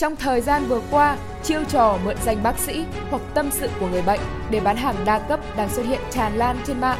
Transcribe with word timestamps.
Trong 0.00 0.16
thời 0.16 0.40
gian 0.40 0.66
vừa 0.68 0.80
qua, 0.90 1.16
chiêu 1.42 1.60
trò 1.68 1.98
mượn 2.04 2.16
danh 2.24 2.42
bác 2.42 2.58
sĩ 2.58 2.84
hoặc 3.10 3.22
tâm 3.34 3.50
sự 3.50 3.68
của 3.80 3.86
người 3.86 4.02
bệnh 4.02 4.20
để 4.50 4.60
bán 4.60 4.76
hàng 4.76 4.94
đa 5.04 5.18
cấp 5.18 5.40
đang 5.56 5.68
xuất 5.68 5.86
hiện 5.86 6.00
tràn 6.10 6.36
lan 6.36 6.56
trên 6.66 6.80
mạng. 6.80 6.98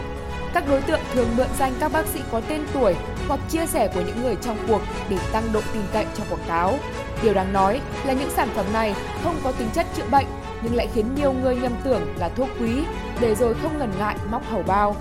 Các 0.54 0.64
đối 0.68 0.80
tượng 0.82 1.00
thường 1.12 1.28
mượn 1.36 1.46
danh 1.58 1.72
các 1.80 1.92
bác 1.92 2.06
sĩ 2.06 2.20
có 2.32 2.40
tên 2.48 2.62
tuổi 2.74 2.94
hoặc 3.28 3.40
chia 3.48 3.66
sẻ 3.66 3.90
của 3.94 4.00
những 4.06 4.22
người 4.22 4.36
trong 4.40 4.56
cuộc 4.68 4.80
để 5.08 5.18
tăng 5.32 5.52
độ 5.52 5.60
tin 5.72 5.82
cậy 5.92 6.06
cho 6.14 6.24
quảng 6.30 6.44
cáo. 6.48 6.78
Điều 7.22 7.34
đáng 7.34 7.52
nói 7.52 7.80
là 8.06 8.12
những 8.12 8.30
sản 8.30 8.48
phẩm 8.54 8.66
này 8.72 8.94
không 9.24 9.36
có 9.44 9.52
tính 9.52 9.68
chất 9.74 9.86
chữa 9.96 10.06
bệnh 10.10 10.26
nhưng 10.62 10.74
lại 10.74 10.88
khiến 10.94 11.14
nhiều 11.14 11.32
người 11.32 11.56
nhầm 11.56 11.72
tưởng 11.84 12.14
là 12.18 12.28
thuốc 12.28 12.48
quý 12.60 12.84
để 13.20 13.34
rồi 13.34 13.54
không 13.62 13.78
ngần 13.78 13.92
ngại 13.98 14.16
móc 14.30 14.50
hầu 14.50 14.62
bao. 14.62 14.96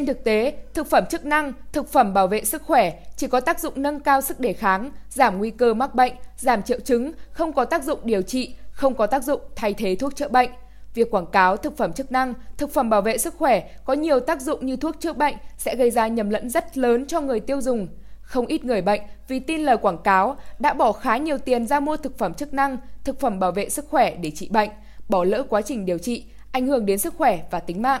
Trên 0.00 0.06
thực 0.06 0.24
tế, 0.24 0.54
thực 0.74 0.86
phẩm 0.90 1.04
chức 1.10 1.24
năng, 1.24 1.52
thực 1.72 1.92
phẩm 1.92 2.14
bảo 2.14 2.26
vệ 2.26 2.44
sức 2.44 2.62
khỏe 2.62 2.92
chỉ 3.16 3.26
có 3.26 3.40
tác 3.40 3.60
dụng 3.60 3.72
nâng 3.76 4.00
cao 4.00 4.20
sức 4.20 4.40
đề 4.40 4.52
kháng, 4.52 4.90
giảm 5.08 5.38
nguy 5.38 5.50
cơ 5.50 5.74
mắc 5.74 5.94
bệnh, 5.94 6.12
giảm 6.36 6.62
triệu 6.62 6.80
chứng, 6.80 7.12
không 7.32 7.52
có 7.52 7.64
tác 7.64 7.84
dụng 7.84 7.98
điều 8.04 8.22
trị, 8.22 8.54
không 8.70 8.94
có 8.94 9.06
tác 9.06 9.24
dụng 9.24 9.40
thay 9.56 9.74
thế 9.74 9.96
thuốc 9.96 10.16
chữa 10.16 10.28
bệnh. 10.28 10.50
Việc 10.94 11.10
quảng 11.10 11.26
cáo 11.26 11.56
thực 11.56 11.76
phẩm 11.76 11.92
chức 11.92 12.12
năng, 12.12 12.34
thực 12.56 12.74
phẩm 12.74 12.90
bảo 12.90 13.02
vệ 13.02 13.18
sức 13.18 13.34
khỏe 13.38 13.70
có 13.84 13.92
nhiều 13.92 14.20
tác 14.20 14.40
dụng 14.40 14.66
như 14.66 14.76
thuốc 14.76 15.00
chữa 15.00 15.12
bệnh 15.12 15.34
sẽ 15.58 15.76
gây 15.76 15.90
ra 15.90 16.08
nhầm 16.08 16.30
lẫn 16.30 16.50
rất 16.50 16.78
lớn 16.78 17.06
cho 17.06 17.20
người 17.20 17.40
tiêu 17.40 17.60
dùng. 17.60 17.88
Không 18.22 18.46
ít 18.46 18.64
người 18.64 18.82
bệnh 18.82 19.00
vì 19.28 19.40
tin 19.40 19.60
lời 19.60 19.76
quảng 19.76 20.02
cáo 20.04 20.36
đã 20.58 20.72
bỏ 20.72 20.92
khá 20.92 21.16
nhiều 21.16 21.38
tiền 21.38 21.66
ra 21.66 21.80
mua 21.80 21.96
thực 21.96 22.18
phẩm 22.18 22.34
chức 22.34 22.54
năng, 22.54 22.76
thực 23.04 23.20
phẩm 23.20 23.40
bảo 23.40 23.52
vệ 23.52 23.68
sức 23.68 23.86
khỏe 23.90 24.16
để 24.16 24.30
trị 24.30 24.48
bệnh, 24.52 24.70
bỏ 25.08 25.24
lỡ 25.24 25.42
quá 25.48 25.62
trình 25.62 25.86
điều 25.86 25.98
trị, 25.98 26.24
ảnh 26.52 26.66
hưởng 26.66 26.86
đến 26.86 26.98
sức 26.98 27.14
khỏe 27.18 27.40
và 27.50 27.60
tính 27.60 27.82
mạng. 27.82 28.00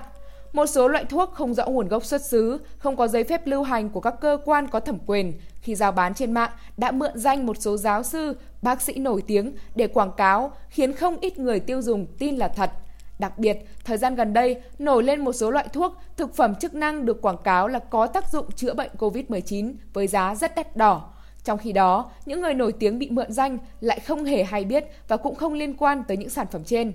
Một 0.52 0.66
số 0.66 0.88
loại 0.88 1.04
thuốc 1.04 1.32
không 1.32 1.54
rõ 1.54 1.66
nguồn 1.66 1.88
gốc 1.88 2.04
xuất 2.04 2.24
xứ, 2.24 2.60
không 2.78 2.96
có 2.96 3.08
giấy 3.08 3.24
phép 3.24 3.46
lưu 3.46 3.62
hành 3.62 3.90
của 3.90 4.00
các 4.00 4.14
cơ 4.20 4.38
quan 4.44 4.68
có 4.68 4.80
thẩm 4.80 4.98
quyền 5.06 5.32
khi 5.60 5.74
giao 5.74 5.92
bán 5.92 6.14
trên 6.14 6.32
mạng 6.32 6.50
đã 6.76 6.90
mượn 6.90 7.18
danh 7.18 7.46
một 7.46 7.56
số 7.60 7.76
giáo 7.76 8.02
sư, 8.02 8.36
bác 8.62 8.82
sĩ 8.82 8.94
nổi 8.94 9.22
tiếng 9.26 9.52
để 9.74 9.86
quảng 9.86 10.12
cáo, 10.16 10.52
khiến 10.68 10.92
không 10.92 11.16
ít 11.20 11.38
người 11.38 11.60
tiêu 11.60 11.82
dùng 11.82 12.06
tin 12.18 12.36
là 12.36 12.48
thật. 12.48 12.70
Đặc 13.18 13.38
biệt, 13.38 13.58
thời 13.84 13.98
gian 13.98 14.14
gần 14.14 14.32
đây 14.32 14.62
nổi 14.78 15.02
lên 15.02 15.20
một 15.20 15.32
số 15.32 15.50
loại 15.50 15.68
thuốc, 15.72 15.92
thực 16.16 16.34
phẩm 16.34 16.54
chức 16.54 16.74
năng 16.74 17.04
được 17.04 17.22
quảng 17.22 17.42
cáo 17.44 17.68
là 17.68 17.78
có 17.78 18.06
tác 18.06 18.32
dụng 18.32 18.52
chữa 18.56 18.74
bệnh 18.74 18.90
COVID-19 18.98 19.74
với 19.92 20.06
giá 20.06 20.34
rất 20.34 20.54
đắt 20.54 20.76
đỏ. 20.76 21.12
Trong 21.44 21.58
khi 21.58 21.72
đó, 21.72 22.10
những 22.26 22.40
người 22.40 22.54
nổi 22.54 22.72
tiếng 22.72 22.98
bị 22.98 23.10
mượn 23.10 23.32
danh 23.32 23.58
lại 23.80 24.00
không 24.00 24.24
hề 24.24 24.44
hay 24.44 24.64
biết 24.64 24.84
và 25.08 25.16
cũng 25.16 25.34
không 25.34 25.52
liên 25.52 25.76
quan 25.76 26.02
tới 26.08 26.16
những 26.16 26.28
sản 26.28 26.46
phẩm 26.52 26.64
trên. 26.64 26.92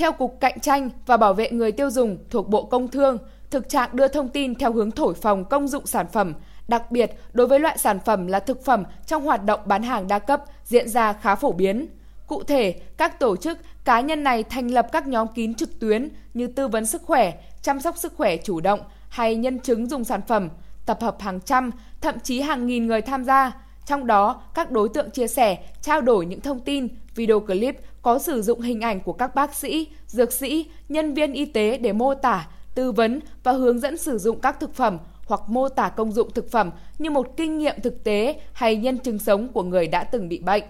Theo 0.00 0.12
Cục 0.12 0.40
Cạnh 0.40 0.60
tranh 0.60 0.90
và 1.06 1.16
Bảo 1.16 1.34
vệ 1.34 1.50
người 1.50 1.72
tiêu 1.72 1.90
dùng 1.90 2.18
thuộc 2.30 2.48
Bộ 2.48 2.64
Công 2.64 2.88
Thương, 2.88 3.18
thực 3.50 3.68
trạng 3.68 3.96
đưa 3.96 4.08
thông 4.08 4.28
tin 4.28 4.54
theo 4.54 4.72
hướng 4.72 4.90
thổi 4.90 5.14
phòng 5.14 5.44
công 5.44 5.68
dụng 5.68 5.86
sản 5.86 6.06
phẩm, 6.12 6.34
đặc 6.68 6.90
biệt 6.90 7.10
đối 7.32 7.46
với 7.46 7.60
loại 7.60 7.78
sản 7.78 7.98
phẩm 8.04 8.26
là 8.26 8.40
thực 8.40 8.64
phẩm 8.64 8.84
trong 9.06 9.24
hoạt 9.24 9.44
động 9.44 9.60
bán 9.64 9.82
hàng 9.82 10.08
đa 10.08 10.18
cấp 10.18 10.44
diễn 10.64 10.88
ra 10.88 11.12
khá 11.12 11.34
phổ 11.34 11.52
biến. 11.52 11.86
Cụ 12.26 12.42
thể, 12.42 12.80
các 12.96 13.20
tổ 13.20 13.36
chức, 13.36 13.58
cá 13.84 14.00
nhân 14.00 14.24
này 14.24 14.42
thành 14.42 14.70
lập 14.70 14.86
các 14.92 15.06
nhóm 15.06 15.28
kín 15.34 15.54
trực 15.54 15.80
tuyến 15.80 16.08
như 16.34 16.46
tư 16.46 16.68
vấn 16.68 16.86
sức 16.86 17.02
khỏe, 17.02 17.32
chăm 17.62 17.80
sóc 17.80 17.96
sức 17.98 18.12
khỏe 18.16 18.36
chủ 18.36 18.60
động 18.60 18.80
hay 19.08 19.36
nhân 19.36 19.58
chứng 19.58 19.86
dùng 19.86 20.04
sản 20.04 20.20
phẩm, 20.28 20.48
tập 20.86 20.98
hợp 21.00 21.16
hàng 21.20 21.40
trăm, 21.40 21.70
thậm 22.00 22.14
chí 22.22 22.40
hàng 22.40 22.66
nghìn 22.66 22.86
người 22.86 23.02
tham 23.02 23.24
gia. 23.24 23.52
Trong 23.86 24.06
đó, 24.06 24.42
các 24.54 24.70
đối 24.70 24.88
tượng 24.88 25.10
chia 25.10 25.26
sẻ, 25.26 25.58
trao 25.82 26.00
đổi 26.00 26.26
những 26.26 26.40
thông 26.40 26.60
tin, 26.60 26.88
video 27.14 27.40
clip 27.40 27.76
có 28.02 28.18
sử 28.18 28.42
dụng 28.42 28.60
hình 28.60 28.80
ảnh 28.80 29.00
của 29.00 29.12
các 29.12 29.34
bác 29.34 29.54
sĩ, 29.54 29.88
dược 30.06 30.32
sĩ, 30.32 30.66
nhân 30.88 31.14
viên 31.14 31.32
y 31.32 31.44
tế 31.44 31.78
để 31.78 31.92
mô 31.92 32.14
tả, 32.14 32.48
tư 32.74 32.92
vấn 32.92 33.20
và 33.42 33.52
hướng 33.52 33.80
dẫn 33.80 33.96
sử 33.96 34.18
dụng 34.18 34.40
các 34.40 34.60
thực 34.60 34.74
phẩm 34.74 34.98
hoặc 35.26 35.40
mô 35.46 35.68
tả 35.68 35.88
công 35.88 36.12
dụng 36.12 36.30
thực 36.30 36.50
phẩm 36.50 36.70
như 36.98 37.10
một 37.10 37.36
kinh 37.36 37.58
nghiệm 37.58 37.80
thực 37.82 38.04
tế 38.04 38.40
hay 38.52 38.76
nhân 38.76 38.98
chứng 38.98 39.18
sống 39.18 39.48
của 39.48 39.62
người 39.62 39.86
đã 39.86 40.04
từng 40.04 40.28
bị 40.28 40.38
bệnh. 40.38 40.64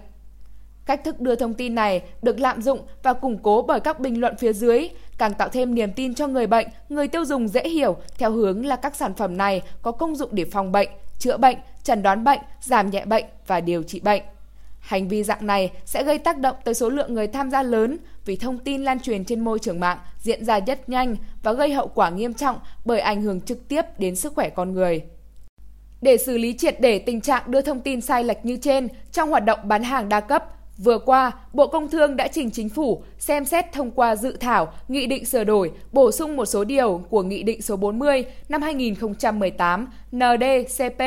Cách 0.85 1.03
thức 1.03 1.21
đưa 1.21 1.35
thông 1.35 1.53
tin 1.53 1.75
này 1.75 2.01
được 2.21 2.39
lạm 2.39 2.61
dụng 2.61 2.79
và 3.03 3.13
củng 3.13 3.37
cố 3.37 3.61
bởi 3.61 3.79
các 3.79 3.99
bình 3.99 4.21
luận 4.21 4.35
phía 4.37 4.53
dưới, 4.53 4.89
càng 5.17 5.33
tạo 5.33 5.49
thêm 5.49 5.75
niềm 5.75 5.93
tin 5.93 6.15
cho 6.15 6.27
người 6.27 6.47
bệnh, 6.47 6.67
người 6.89 7.07
tiêu 7.07 7.25
dùng 7.25 7.47
dễ 7.47 7.69
hiểu 7.69 7.97
theo 8.17 8.31
hướng 8.31 8.65
là 8.65 8.75
các 8.75 8.95
sản 8.95 9.13
phẩm 9.13 9.37
này 9.37 9.61
có 9.81 9.91
công 9.91 10.15
dụng 10.15 10.29
để 10.33 10.45
phòng 10.45 10.71
bệnh, 10.71 10.89
chữa 11.19 11.37
bệnh, 11.37 11.57
chẩn 11.83 12.03
đoán 12.03 12.23
bệnh, 12.23 12.39
giảm 12.61 12.89
nhẹ 12.89 13.05
bệnh 13.05 13.25
và 13.47 13.61
điều 13.61 13.83
trị 13.83 13.99
bệnh. 13.99 14.21
Hành 14.81 15.07
vi 15.07 15.23
dạng 15.23 15.47
này 15.47 15.71
sẽ 15.85 16.03
gây 16.03 16.17
tác 16.17 16.37
động 16.37 16.55
tới 16.63 16.73
số 16.73 16.89
lượng 16.89 17.13
người 17.13 17.27
tham 17.27 17.51
gia 17.51 17.63
lớn 17.63 17.97
vì 18.25 18.35
thông 18.35 18.59
tin 18.59 18.83
lan 18.83 18.99
truyền 18.99 19.25
trên 19.25 19.39
môi 19.39 19.59
trường 19.59 19.79
mạng 19.79 19.97
diễn 20.17 20.45
ra 20.45 20.59
rất 20.59 20.89
nhanh 20.89 21.15
và 21.43 21.53
gây 21.53 21.73
hậu 21.73 21.87
quả 21.87 22.09
nghiêm 22.09 22.33
trọng 22.33 22.59
bởi 22.85 22.99
ảnh 22.99 23.21
hưởng 23.21 23.41
trực 23.41 23.67
tiếp 23.67 23.81
đến 23.97 24.15
sức 24.15 24.33
khỏe 24.35 24.49
con 24.49 24.73
người. 24.73 25.01
Để 26.01 26.17
xử 26.17 26.37
lý 26.37 26.53
triệt 26.53 26.81
để 26.81 26.99
tình 26.99 27.21
trạng 27.21 27.51
đưa 27.51 27.61
thông 27.61 27.81
tin 27.81 28.01
sai 28.01 28.23
lệch 28.23 28.45
như 28.45 28.57
trên 28.57 28.87
trong 29.11 29.29
hoạt 29.29 29.45
động 29.45 29.59
bán 29.63 29.83
hàng 29.83 30.09
đa 30.09 30.19
cấp, 30.19 30.45
Vừa 30.83 30.97
qua, 30.97 31.31
Bộ 31.53 31.67
Công 31.67 31.89
Thương 31.89 32.15
đã 32.15 32.27
trình 32.27 32.51
chính 32.51 32.69
phủ 32.69 33.03
xem 33.19 33.45
xét 33.45 33.65
thông 33.73 33.91
qua 33.91 34.15
dự 34.15 34.37
thảo 34.39 34.73
Nghị 34.87 35.07
định 35.07 35.25
sửa 35.25 35.43
đổi, 35.43 35.71
bổ 35.91 36.11
sung 36.11 36.37
một 36.37 36.45
số 36.45 36.63
điều 36.63 37.03
của 37.09 37.23
Nghị 37.23 37.43
định 37.43 37.61
số 37.61 37.75
40 37.75 38.25
năm 38.49 38.61
2018 38.61 39.87
ndcp 40.11 40.99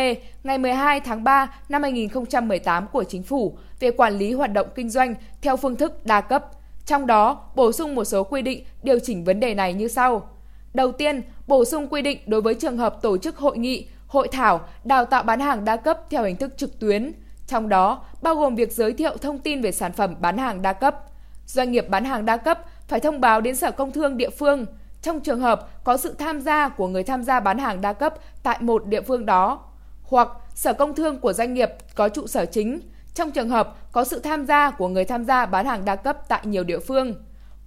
ngày 0.44 0.58
12 0.58 1.00
tháng 1.00 1.24
3 1.24 1.54
năm 1.68 1.82
2018 1.82 2.86
của 2.92 3.04
Chính 3.04 3.22
phủ 3.22 3.58
về 3.80 3.90
quản 3.90 4.18
lý 4.18 4.32
hoạt 4.32 4.52
động 4.52 4.66
kinh 4.74 4.90
doanh 4.90 5.14
theo 5.42 5.56
phương 5.56 5.76
thức 5.76 6.06
đa 6.06 6.20
cấp. 6.20 6.44
Trong 6.86 7.06
đó, 7.06 7.44
bổ 7.56 7.72
sung 7.72 7.94
một 7.94 8.04
số 8.04 8.24
quy 8.24 8.42
định 8.42 8.64
điều 8.82 8.98
chỉnh 8.98 9.24
vấn 9.24 9.40
đề 9.40 9.54
này 9.54 9.74
như 9.74 9.88
sau. 9.88 10.28
Đầu 10.74 10.92
tiên, 10.92 11.22
bổ 11.46 11.64
sung 11.64 11.88
quy 11.88 12.02
định 12.02 12.18
đối 12.26 12.40
với 12.40 12.54
trường 12.54 12.78
hợp 12.78 13.02
tổ 13.02 13.18
chức 13.18 13.36
hội 13.36 13.58
nghị, 13.58 13.86
hội 14.06 14.28
thảo, 14.32 14.60
đào 14.84 15.04
tạo 15.04 15.22
bán 15.22 15.40
hàng 15.40 15.64
đa 15.64 15.76
cấp 15.76 16.00
theo 16.10 16.24
hình 16.24 16.36
thức 16.36 16.54
trực 16.56 16.78
tuyến– 16.80 17.12
trong 17.46 17.68
đó 17.68 18.04
bao 18.22 18.34
gồm 18.34 18.54
việc 18.54 18.72
giới 18.72 18.92
thiệu 18.92 19.16
thông 19.16 19.38
tin 19.38 19.62
về 19.62 19.72
sản 19.72 19.92
phẩm 19.92 20.14
bán 20.20 20.38
hàng 20.38 20.62
đa 20.62 20.72
cấp. 20.72 21.00
Doanh 21.46 21.72
nghiệp 21.72 21.88
bán 21.88 22.04
hàng 22.04 22.24
đa 22.24 22.36
cấp 22.36 22.58
phải 22.88 23.00
thông 23.00 23.20
báo 23.20 23.40
đến 23.40 23.56
Sở 23.56 23.70
Công 23.70 23.92
Thương 23.92 24.16
địa 24.16 24.30
phương 24.30 24.66
trong 25.02 25.20
trường 25.20 25.40
hợp 25.40 25.84
có 25.84 25.96
sự 25.96 26.14
tham 26.18 26.40
gia 26.40 26.68
của 26.68 26.88
người 26.88 27.02
tham 27.02 27.22
gia 27.22 27.40
bán 27.40 27.58
hàng 27.58 27.80
đa 27.80 27.92
cấp 27.92 28.14
tại 28.42 28.58
một 28.60 28.86
địa 28.86 29.02
phương 29.02 29.26
đó, 29.26 29.60
hoặc 30.02 30.28
Sở 30.54 30.72
Công 30.72 30.94
Thương 30.94 31.20
của 31.20 31.32
doanh 31.32 31.54
nghiệp 31.54 31.70
có 31.94 32.08
trụ 32.08 32.26
sở 32.26 32.46
chính 32.46 32.80
trong 33.14 33.30
trường 33.30 33.48
hợp 33.48 33.76
có 33.92 34.04
sự 34.04 34.18
tham 34.18 34.46
gia 34.46 34.70
của 34.70 34.88
người 34.88 35.04
tham 35.04 35.24
gia 35.24 35.46
bán 35.46 35.66
hàng 35.66 35.84
đa 35.84 35.96
cấp 35.96 36.28
tại 36.28 36.40
nhiều 36.44 36.64
địa 36.64 36.78
phương. 36.78 37.14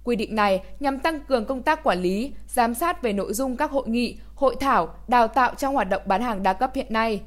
Quy 0.04 0.16
định 0.16 0.34
này 0.34 0.62
nhằm 0.80 0.98
tăng 0.98 1.20
cường 1.20 1.44
công 1.44 1.62
tác 1.62 1.82
quản 1.84 2.00
lý, 2.00 2.32
giám 2.48 2.74
sát 2.74 3.02
về 3.02 3.12
nội 3.12 3.32
dung 3.32 3.56
các 3.56 3.70
hội 3.70 3.88
nghị, 3.88 4.18
hội 4.34 4.56
thảo, 4.60 4.94
đào 5.08 5.28
tạo 5.28 5.54
trong 5.54 5.74
hoạt 5.74 5.88
động 5.88 6.02
bán 6.06 6.22
hàng 6.22 6.42
đa 6.42 6.52
cấp 6.52 6.70
hiện 6.74 6.86
nay. 6.92 7.20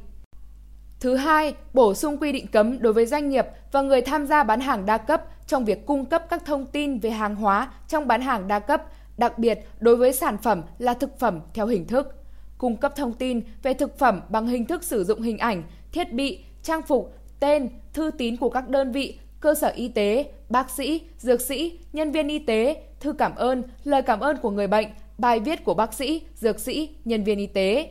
Thứ 1.02 1.16
hai, 1.16 1.54
bổ 1.74 1.94
sung 1.94 2.18
quy 2.18 2.32
định 2.32 2.48
cấm 2.48 2.82
đối 2.82 2.94
với 2.94 3.06
doanh 3.06 3.30
nghiệp 3.30 3.46
và 3.72 3.82
người 3.82 4.02
tham 4.02 4.28
gia 4.28 4.44
bán 4.44 4.60
hàng 4.60 4.86
đa 4.86 4.98
cấp 4.98 5.24
trong 5.48 5.66
việc 5.66 5.86
cung 5.86 6.06
cấp 6.06 6.26
các 6.30 6.46
thông 6.46 6.66
tin 6.66 7.00
về 7.00 7.10
hàng 7.10 7.36
hóa 7.36 7.72
trong 7.88 8.08
bán 8.08 8.22
hàng 8.22 8.48
đa 8.48 8.60
cấp, 8.60 8.84
đặc 9.18 9.40
biệt 9.40 9.60
đối 9.80 9.96
với 9.96 10.14
sản 10.14 10.38
phẩm 10.44 10.62
là 10.78 10.94
thực 10.94 11.20
phẩm 11.20 11.40
theo 11.54 11.68
hình 11.68 11.88
thức. 11.88 12.16
Cung 12.58 12.78
cấp 12.78 12.96
thông 12.96 13.14
tin 13.14 13.42
về 13.64 13.74
thực 13.74 14.00
phẩm 14.00 14.22
bằng 14.30 14.48
hình 14.48 14.66
thức 14.66 14.84
sử 14.84 15.04
dụng 15.04 15.22
hình 15.22 15.38
ảnh, 15.38 15.64
thiết 15.92 16.14
bị, 16.14 16.44
trang 16.64 16.82
phục, 16.82 17.14
tên, 17.40 17.70
thư 17.94 18.12
tín 18.18 18.38
của 18.38 18.50
các 18.50 18.70
đơn 18.70 18.92
vị, 18.92 19.20
cơ 19.40 19.54
sở 19.54 19.68
y 19.76 19.88
tế, 19.88 20.32
bác 20.50 20.70
sĩ, 20.70 21.02
dược 21.18 21.42
sĩ, 21.42 21.80
nhân 21.94 22.12
viên 22.12 22.28
y 22.28 22.40
tế, 22.40 22.84
thư 23.00 23.14
cảm 23.14 23.36
ơn, 23.36 23.64
lời 23.84 24.02
cảm 24.02 24.20
ơn 24.20 24.38
của 24.38 24.52
người 24.52 24.68
bệnh, 24.68 24.88
bài 25.18 25.40
viết 25.40 25.66
của 25.66 25.74
bác 25.74 25.94
sĩ, 25.94 26.22
dược 26.36 26.60
sĩ, 26.60 26.90
nhân 27.06 27.24
viên 27.24 27.40
y 27.40 27.48
tế 27.48 27.90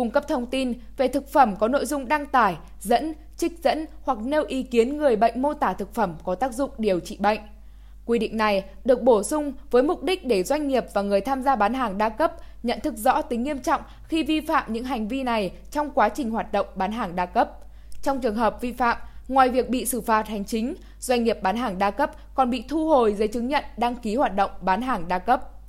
cung 0.00 0.10
cấp 0.10 0.28
thông 0.28 0.46
tin 0.46 0.72
về 0.96 1.08
thực 1.08 1.28
phẩm 1.28 1.56
có 1.56 1.68
nội 1.68 1.86
dung 1.86 2.08
đăng 2.08 2.26
tải, 2.26 2.56
dẫn, 2.80 3.14
trích 3.36 3.52
dẫn 3.64 3.86
hoặc 4.02 4.18
nêu 4.18 4.44
ý 4.44 4.62
kiến 4.62 4.96
người 4.96 5.16
bệnh 5.16 5.42
mô 5.42 5.54
tả 5.54 5.72
thực 5.72 5.94
phẩm 5.94 6.16
có 6.24 6.34
tác 6.34 6.52
dụng 6.54 6.70
điều 6.78 7.00
trị 7.00 7.16
bệnh. 7.20 7.40
Quy 8.06 8.18
định 8.18 8.36
này 8.36 8.64
được 8.84 9.02
bổ 9.02 9.22
sung 9.22 9.52
với 9.70 9.82
mục 9.82 10.02
đích 10.02 10.26
để 10.26 10.42
doanh 10.42 10.68
nghiệp 10.68 10.84
và 10.94 11.02
người 11.02 11.20
tham 11.20 11.42
gia 11.42 11.56
bán 11.56 11.74
hàng 11.74 11.98
đa 11.98 12.08
cấp 12.08 12.32
nhận 12.62 12.80
thức 12.80 12.94
rõ 12.96 13.22
tính 13.22 13.42
nghiêm 13.42 13.58
trọng 13.58 13.82
khi 14.08 14.22
vi 14.22 14.40
phạm 14.40 14.72
những 14.72 14.84
hành 14.84 15.08
vi 15.08 15.22
này 15.22 15.52
trong 15.70 15.90
quá 15.90 16.08
trình 16.08 16.30
hoạt 16.30 16.52
động 16.52 16.66
bán 16.74 16.92
hàng 16.92 17.16
đa 17.16 17.26
cấp. 17.26 17.50
Trong 18.02 18.20
trường 18.20 18.36
hợp 18.36 18.60
vi 18.60 18.72
phạm, 18.72 18.96
ngoài 19.28 19.48
việc 19.48 19.68
bị 19.68 19.86
xử 19.86 20.00
phạt 20.00 20.28
hành 20.28 20.44
chính, 20.44 20.74
doanh 21.00 21.24
nghiệp 21.24 21.38
bán 21.42 21.56
hàng 21.56 21.78
đa 21.78 21.90
cấp 21.90 22.10
còn 22.34 22.50
bị 22.50 22.64
thu 22.68 22.88
hồi 22.88 23.14
giấy 23.14 23.28
chứng 23.28 23.48
nhận 23.48 23.64
đăng 23.76 23.96
ký 23.96 24.16
hoạt 24.16 24.36
động 24.36 24.50
bán 24.60 24.82
hàng 24.82 25.08
đa 25.08 25.18
cấp. 25.18 25.59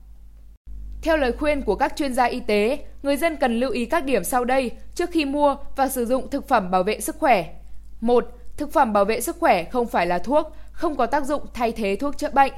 Theo 1.02 1.18
lời 1.18 1.32
khuyên 1.32 1.62
của 1.62 1.76
các 1.76 1.96
chuyên 1.96 2.14
gia 2.14 2.24
y 2.24 2.40
tế, 2.40 2.80
người 3.04 3.18
dân 3.18 3.36
cần 3.36 3.60
lưu 3.60 3.72
ý 3.72 3.86
các 3.86 4.06
điểm 4.06 4.24
sau 4.24 4.46
đây 4.46 4.72
trước 4.96 5.10
khi 5.12 5.26
mua 5.26 5.56
và 5.76 5.88
sử 5.88 6.06
dụng 6.06 6.30
thực 6.30 6.48
phẩm 6.48 6.72
bảo 6.72 6.84
vệ 6.84 7.00
sức 7.00 7.16
khỏe. 7.20 7.54
1. 8.02 8.26
Thực 8.58 8.74
phẩm 8.74 8.94
bảo 8.94 9.06
vệ 9.06 9.22
sức 9.22 9.38
khỏe 9.40 9.64
không 9.64 9.88
phải 9.88 10.08
là 10.08 10.20
thuốc, 10.20 10.56
không 10.72 10.96
có 10.96 11.06
tác 11.06 11.26
dụng 11.26 11.42
thay 11.54 11.72
thế 11.72 11.96
thuốc 11.96 12.18
chữa 12.18 12.30
bệnh. 12.34 12.54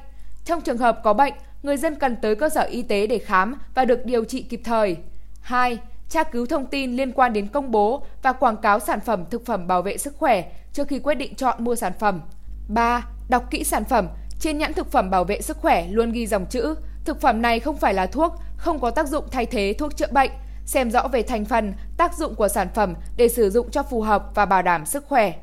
Trong 0.46 0.62
trường 0.62 0.78
hợp 0.78 1.00
có 1.04 1.14
bệnh, 1.14 1.34
người 1.64 1.78
dân 1.78 1.96
cần 1.96 2.16
tới 2.16 2.36
cơ 2.36 2.50
sở 2.50 2.62
y 2.62 2.82
tế 2.82 3.08
để 3.08 3.18
khám 3.18 3.56
và 3.76 3.86
được 3.86 4.06
điều 4.06 4.24
trị 4.24 4.42
kịp 4.44 4.62
thời. 4.64 4.98
2. 5.42 5.78
Tra 6.10 6.24
cứu 6.24 6.46
thông 6.46 6.66
tin 6.66 6.96
liên 6.96 7.12
quan 7.12 7.34
đến 7.34 7.48
công 7.48 7.72
bố 7.72 8.06
và 8.24 8.34
quảng 8.34 8.58
cáo 8.58 8.80
sản 8.80 9.00
phẩm 9.00 9.24
thực 9.30 9.46
phẩm 9.46 9.68
bảo 9.68 9.82
vệ 9.82 9.98
sức 9.98 10.16
khỏe 10.18 10.52
trước 10.74 10.88
khi 10.88 11.00
quyết 11.00 11.16
định 11.16 11.36
chọn 11.36 11.64
mua 11.64 11.76
sản 11.76 11.94
phẩm. 12.00 12.22
3. 12.68 13.06
Đọc 13.30 13.44
kỹ 13.52 13.64
sản 13.64 13.84
phẩm, 13.86 14.08
trên 14.40 14.58
nhãn 14.58 14.74
thực 14.74 14.92
phẩm 14.92 15.10
bảo 15.10 15.24
vệ 15.24 15.42
sức 15.42 15.58
khỏe 15.58 15.88
luôn 15.88 16.12
ghi 16.12 16.28
dòng 16.28 16.46
chữ 16.46 16.76
Thực 17.06 17.22
phẩm 17.22 17.42
này 17.42 17.60
không 17.60 17.78
phải 17.78 17.94
là 17.94 18.06
thuốc, 18.06 18.34
không 18.56 18.80
có 18.80 18.92
tác 18.92 19.08
dụng 19.08 19.26
thay 19.32 19.46
thế 19.46 19.76
thuốc 19.80 19.98
chữa 19.98 20.08
bệnh. 20.12 20.32
Xem 20.66 20.92
rõ 20.92 21.08
về 21.08 21.22
thành 21.22 21.46
phần, 21.46 21.74
tác 21.98 22.18
dụng 22.18 22.36
của 22.36 22.48
sản 22.48 22.68
phẩm 22.76 22.94
để 23.18 23.28
sử 23.28 23.50
dụng 23.50 23.72
cho 23.72 23.84
phù 23.84 24.02
hợp 24.02 24.24
và 24.36 24.46
bảo 24.46 24.62
đảm 24.62 24.86
sức 24.86 25.06
khỏe. 25.08 25.34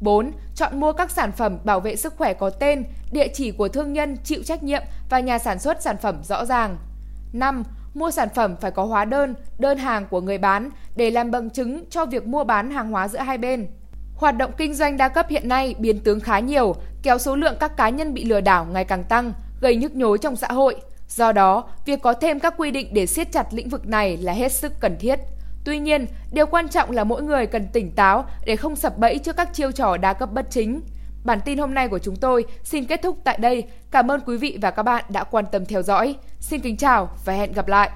4. 0.00 0.32
Chọn 0.54 0.80
mua 0.80 0.92
các 0.92 1.10
sản 1.10 1.32
phẩm 1.32 1.58
bảo 1.64 1.80
vệ 1.80 1.96
sức 1.96 2.14
khỏe 2.16 2.34
có 2.34 2.50
tên, 2.50 2.84
địa 3.12 3.28
chỉ 3.34 3.50
của 3.50 3.68
thương 3.68 3.92
nhân 3.92 4.16
chịu 4.24 4.42
trách 4.42 4.62
nhiệm 4.62 4.82
và 5.10 5.20
nhà 5.20 5.38
sản 5.38 5.58
xuất 5.58 5.82
sản 5.82 5.96
phẩm 5.96 6.20
rõ 6.24 6.44
ràng. 6.44 6.76
5. 7.32 7.62
Mua 7.94 8.10
sản 8.10 8.28
phẩm 8.34 8.56
phải 8.60 8.70
có 8.70 8.84
hóa 8.84 9.04
đơn, 9.04 9.34
đơn 9.58 9.78
hàng 9.78 10.06
của 10.10 10.20
người 10.20 10.38
bán 10.38 10.70
để 10.96 11.10
làm 11.10 11.30
bằng 11.30 11.50
chứng 11.50 11.84
cho 11.90 12.06
việc 12.06 12.26
mua 12.26 12.44
bán 12.44 12.70
hàng 12.70 12.90
hóa 12.90 13.08
giữa 13.08 13.18
hai 13.18 13.38
bên. 13.38 13.66
Hoạt 14.14 14.36
động 14.36 14.50
kinh 14.56 14.74
doanh 14.74 14.96
đa 14.96 15.08
cấp 15.08 15.26
hiện 15.28 15.48
nay 15.48 15.74
biến 15.78 16.00
tướng 16.00 16.20
khá 16.20 16.38
nhiều, 16.38 16.74
kéo 17.02 17.18
số 17.18 17.36
lượng 17.36 17.54
các 17.60 17.76
cá 17.76 17.88
nhân 17.88 18.14
bị 18.14 18.24
lừa 18.24 18.40
đảo 18.40 18.66
ngày 18.72 18.84
càng 18.84 19.04
tăng, 19.04 19.32
gây 19.60 19.76
nhức 19.76 19.94
nhối 19.94 20.18
trong 20.18 20.36
xã 20.36 20.48
hội. 20.48 20.76
Do 21.10 21.32
đó, 21.32 21.64
việc 21.84 22.02
có 22.02 22.12
thêm 22.12 22.40
các 22.40 22.54
quy 22.56 22.70
định 22.70 22.94
để 22.94 23.06
siết 23.06 23.32
chặt 23.32 23.46
lĩnh 23.50 23.68
vực 23.68 23.86
này 23.86 24.16
là 24.16 24.32
hết 24.32 24.52
sức 24.52 24.72
cần 24.80 24.96
thiết. 25.00 25.18
Tuy 25.64 25.78
nhiên, 25.78 26.06
điều 26.32 26.46
quan 26.46 26.68
trọng 26.68 26.90
là 26.90 27.04
mỗi 27.04 27.22
người 27.22 27.46
cần 27.46 27.66
tỉnh 27.72 27.90
táo 27.90 28.24
để 28.46 28.56
không 28.56 28.76
sập 28.76 28.98
bẫy 28.98 29.18
trước 29.18 29.36
các 29.36 29.54
chiêu 29.54 29.72
trò 29.72 29.96
đa 29.96 30.12
cấp 30.12 30.32
bất 30.32 30.50
chính. 30.50 30.80
Bản 31.24 31.40
tin 31.44 31.58
hôm 31.58 31.74
nay 31.74 31.88
của 31.88 31.98
chúng 31.98 32.16
tôi 32.16 32.44
xin 32.64 32.84
kết 32.84 33.02
thúc 33.02 33.18
tại 33.24 33.38
đây. 33.40 33.62
Cảm 33.90 34.10
ơn 34.10 34.20
quý 34.26 34.36
vị 34.36 34.58
và 34.62 34.70
các 34.70 34.82
bạn 34.82 35.04
đã 35.08 35.24
quan 35.24 35.44
tâm 35.52 35.66
theo 35.66 35.82
dõi. 35.82 36.14
Xin 36.40 36.60
kính 36.60 36.76
chào 36.76 37.08
và 37.24 37.32
hẹn 37.32 37.52
gặp 37.52 37.68
lại. 37.68 37.90